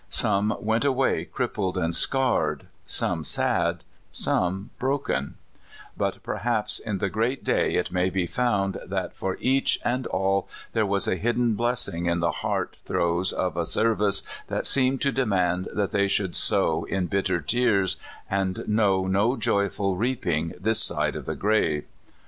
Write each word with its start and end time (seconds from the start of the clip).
Some 0.09 0.57
went 0.59 0.83
away 0.83 1.25
crippled 1.25 1.77
and 1.77 1.95
scarred, 1.95 2.65
some 2.87 3.23
sad, 3.23 3.83
some 4.11 4.71
broken; 4.79 5.35
but 5.95 6.23
perhaps 6.23 6.79
in 6.79 6.97
the 6.97 7.07
Great 7.07 7.43
Day 7.43 7.75
it 7.75 7.91
may 7.91 8.09
be 8.09 8.25
found 8.25 8.79
that 8.83 9.15
for 9.15 9.37
each 9.39 9.79
and 9.85 10.07
all 10.07 10.49
there 10.73 10.87
was 10.87 11.07
a 11.07 11.17
hidden 11.17 11.53
blessing 11.53 12.07
in 12.07 12.19
the 12.19 12.31
heart 12.31 12.77
throes 12.83 13.31
of 13.31 13.55
a 13.55 13.63
serv 13.63 14.01
ice 14.01 14.23
that 14.47 14.65
seemed 14.65 15.01
to 15.01 15.11
demand 15.11 15.67
that 15.71 15.91
they 15.91 16.07
should 16.07 16.35
sow 16.35 16.83
in 16.85 17.05
bitter 17.05 17.39
tears, 17.39 17.97
and 18.27 18.67
know 18.67 19.05
no 19.05 19.37
joyful 19.37 19.97
reaping 19.97 20.53
this 20.59 20.81
side 20.81 21.15
of 21.15 21.27
the 21.27 21.35
grave. 21.35 21.85